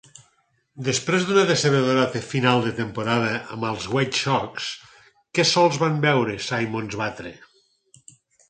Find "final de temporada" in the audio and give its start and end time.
2.29-3.29